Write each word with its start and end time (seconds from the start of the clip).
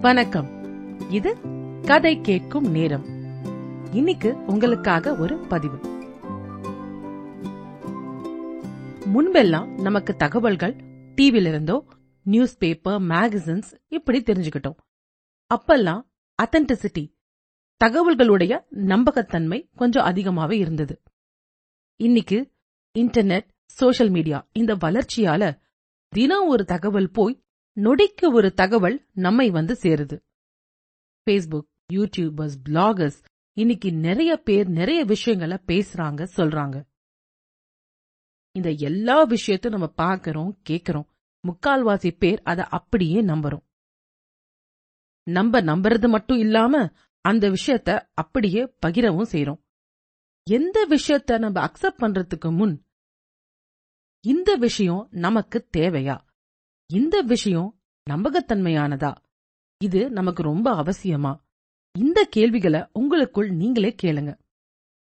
வணக்கம். 0.00 0.48
இது 1.10 1.36
கதை 1.82 2.20
கேட்கும் 2.20 2.70
நேரம். 2.70 3.04
இன்னைக்கு 3.92 4.44
உங்களுக்காக 4.46 5.16
ஒரு 5.16 5.38
பதிவு. 5.38 5.78
முன்பெல்லாம் 9.14 9.80
நமக்கு 9.80 10.16
தகவல்கள் 10.16 10.76
டிவில 11.16 11.46
இருந்தோ 11.46 11.84
நியூஸ் 12.22 12.58
பேப்பர் 12.58 13.00
மேகசின்ஸ் 13.00 13.80
இப்படி 13.88 14.22
தெரிஞ்சுக்கிட்டோம். 14.22 14.76
அப்பெல்லாம் 15.54 16.02
அத்தன்டிசிட்டி 16.42 17.14
தகவல்களுடைய 17.84 18.60
நம்பகத்தன்மை 18.70 19.70
கொஞ்சம் 19.76 20.04
அதிகமாவே 20.04 20.52
இருந்தது. 20.52 21.02
இன்னைக்கு 21.96 22.52
இன்டர்நெட் 22.98 23.48
சோஷியல் 23.64 24.12
மீடியா 24.12 24.48
இந்த 24.52 24.74
வளர்ச்சியால 24.74 25.58
தினம் 26.08 26.48
ஒரு 26.48 26.64
தகவல் 26.64 27.10
போய் 27.10 27.42
நொடிக்கு 27.80 28.32
ஒரு 28.32 28.52
தகவல் 28.52 29.06
நம்மை 29.12 29.50
வந்து 29.50 29.78
சேருது. 29.82 30.20
ஃபேஸ்புக் 31.26 31.68
யூடியூபர்ஸ் 31.92 32.56
பிளாகர்ஸ் 32.68 33.24
இன்னைக்கு 33.52 33.92
நிறைய 33.92 34.36
பேர் 34.36 34.68
நிறைய 34.68 35.04
விஷயங்களை 35.04 35.58
பேசுறாங்க 35.66 36.26
சொல்றாங்க. 36.36 36.84
இந்த 38.52 38.70
எல்லா 38.70 39.22
விஷயத்தையும் 39.22 39.80
நம்ம 39.80 39.94
பார்க்கறோம் 40.02 40.56
கேக்குறோம் 40.68 41.08
முக்கால்வாசி 41.44 42.16
பேர் 42.18 42.40
அத 42.42 42.64
அப்படியே 42.64 43.22
நம்புறோம். 43.22 43.64
நம்ப 45.22 45.62
நம்புறது 45.62 46.08
மட்டும் 46.08 46.38
இல்லாம 46.38 46.92
அந்த 47.20 47.50
விஷயத்த 47.50 48.08
அப்படியே 48.14 48.74
பகிரவும் 48.86 49.30
செய்யறோம் 49.32 49.62
எந்த 50.42 50.86
விஷயத்த 50.90 51.38
நம்ம 51.38 51.66
அக்செப்ட் 51.66 52.00
பண்றதுக்கு 52.00 52.56
முன் 52.56 52.84
இந்த 54.20 54.54
விஷயம் 54.54 55.08
நமக்கு 55.10 55.68
தேவையா? 55.76 56.26
இந்த 56.92 57.20
விஷயம் 57.20 57.80
நம்பகத்தன்மையானதா? 58.10 59.16
இது 59.84 60.10
நமக்கு 60.10 60.42
ரொம்ப 60.42 60.82
அவசியமா? 60.82 61.40
இந்த 61.98 62.26
கேள்விகளை 62.30 62.86
உங்களுக்குள் 62.92 63.50
நீங்களே 63.50 63.94
கேளுங்க. 64.02 64.38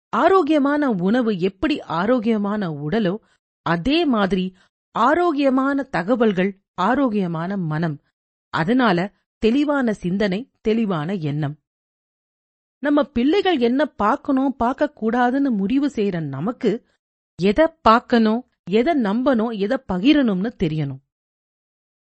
ஆரோக்கியமான 0.09 0.91
உணவு 0.91 1.39
எப்படி 1.39 1.81
ஆரோக்கியமான 1.81 2.69
உடலோ 2.69 3.17
அதே 3.63 4.05
மாதிரி 4.05 4.55
ஆரோக்கியமான 4.91 5.83
தகவல்கள் 5.83 6.61
ஆரோக்கியமான 6.75 7.57
மனம். 7.57 8.01
அதனால 8.49 9.15
தெளிவான 9.39 9.93
சிந்தனை 9.93 10.51
தெளிவான 10.61 11.15
எண்ணம். 11.15 11.59
நம்ம 12.79 13.05
பிள்ளைகள் 13.05 13.59
என்ன 13.59 13.87
பார்க்கணும் 13.87 14.57
பார்க்க 14.57 14.93
கூடாதுன்னு 15.01 15.57
முடிவு 15.57 15.89
செய்யற 15.89 16.21
நமக்கு 16.21 16.87
எதை 17.43 17.67
பார்க்கணும் 17.83 18.49
எதை 18.71 18.95
நம்பணும் 19.03 19.59
எதை 19.59 19.79
பகிரணும்னு 19.93 20.51
தெரியணும். 20.59 21.03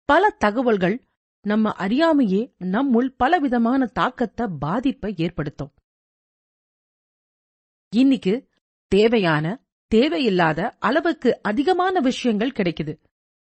பல 0.08 0.30
தகவல்கள் 0.38 0.96
நம்ம 1.44 1.70
அறியாமையே 1.78 2.42
நம்முள் 2.74 3.08
பலவிதமான 3.16 3.86
தாக்கத்தை 3.86 4.46
பாதிப்பை 4.58 5.14
ஏற்படுத்தும். 5.16 5.72
இன்னைக்கு 7.92 8.34
தேவையான 8.92 9.46
தேவையில்லாத 9.92 10.60
அளவுக்கு 10.78 11.42
அதிகமான 11.42 12.00
விஷயங்கள் 12.00 12.56
கிடைக்குது. 12.58 12.94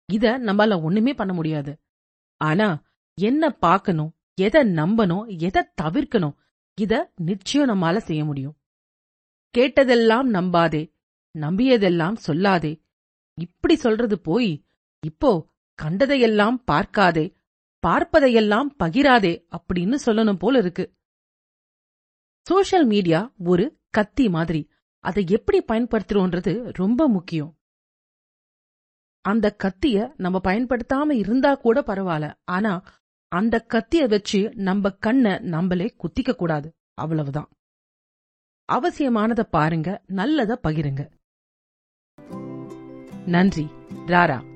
இத 0.09 0.39
நம்மால 0.39 0.83
ஒண்ணுமே 0.83 1.15
பண்ண 1.15 1.33
முடியாது. 1.33 1.73
ஆனா 2.41 2.69
என்ன 3.19 3.51
பார்க்கணும் 3.51 4.15
எதை 4.35 4.63
நம்பணும் 4.63 5.27
எதை 5.39 5.63
தவிர்க்கணும் 5.83 6.37
இத 6.79 7.13
நிச்சயம் 7.15 7.69
நம்மால 7.69 7.97
செய்ய 7.97 8.25
முடியும். 8.25 8.57
கேட்டதெல்லாம் 9.55 10.29
நம்பாதே 10.37 10.83
நம்பியதெல்லாம் 11.35 12.17
சொல்லாதே. 12.27 12.73
இப்படி 13.39 13.77
சொல்றது 13.77 14.21
போய் 14.21 14.51
இப்போ 15.03 15.31
கண்டதையெல்லாம் 15.83 16.55
பார்க்காதே 16.65 17.35
பார்ப்பதையெல்லாம் 17.87 18.67
பகிராதே 18.79 19.47
அப்படின்னு 19.51 19.95
சொல்லணும் 20.07 20.39
போல 20.39 20.59
இருக்கு. 20.59 20.95
சோஷியல் 22.47 22.87
மீடியா 22.87 23.33
ஒரு 23.39 23.81
கத்தி 23.91 24.29
மாதிரி. 24.29 24.71
அதை 24.99 25.25
எப்படி 25.29 25.63
பயன்படுத்துறோன்றது 25.63 26.73
ரொம்ப 26.73 27.09
முக்கியம். 27.09 27.59
அந்த 29.21 29.57
கத்திய 29.65 30.13
நம்ம 30.17 30.41
பயன்படுத்தாம 30.45 31.11
இருந்தா 31.11 31.55
கூட 31.55 31.81
பரவாயில்ல. 31.81 32.37
ஆனா 32.45 32.83
அந்த 33.29 33.67
கத்திய 33.69 34.09
வச்சு 34.09 34.55
நம்ம 34.55 34.91
கண்ண 34.91 35.39
நம்மளே 35.39 35.97
குத்திக்க 35.99 36.33
கூடாது. 36.33 36.77
அவ்வளவுதான். 36.95 37.49
அவசியமானத 38.73 39.41
பாருங்க 39.41 40.05
நல்லத 40.09 40.59
பகிருங்க. 40.63 41.11
நன்றி. 43.27 43.67
ராரா. 44.07 44.56